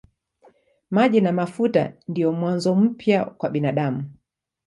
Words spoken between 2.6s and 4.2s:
mpya kwa binadamu.